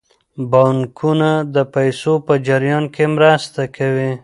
[0.51, 4.11] بانکونه د پیسو په جریان کې مرسته کوي.